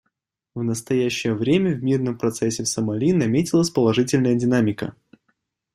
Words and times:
В 0.55 0.63
настоящее 0.63 1.35
время 1.35 1.75
в 1.75 1.83
мирном 1.83 2.17
процессе 2.17 2.63
в 2.63 2.67
Сомали 2.67 3.11
наметилась 3.13 3.69
положительная 3.69 4.33
динамика. 4.33 4.95